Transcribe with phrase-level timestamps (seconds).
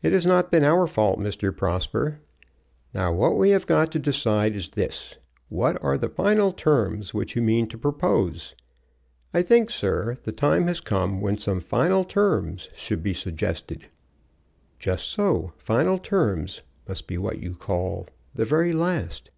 [0.00, 1.50] "It has not been our fault, Mr.
[1.52, 2.20] Prosper.
[2.94, 7.34] Now what we have got to decide is this: What are the final terms which
[7.34, 8.54] you mean to propose?
[9.34, 13.88] I think, sir, the time has come when some final terms should be suggested."
[14.78, 15.52] "Just so.
[15.58, 19.32] Final terms must be what you call the very last.